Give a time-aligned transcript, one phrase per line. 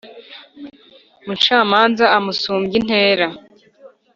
[1.23, 3.27] umucamanza umusumbya intera